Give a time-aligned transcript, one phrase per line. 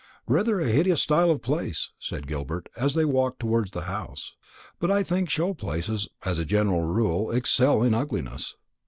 [0.25, 4.33] "Rather a hideous style of place," said Gilbert, as they walked towards the house;
[4.79, 8.55] "but I think show places, as a general rule, excel in ugliness.